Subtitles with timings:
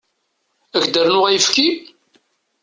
[0.75, 1.69] Ad ak-d-rnuɣ ayefki?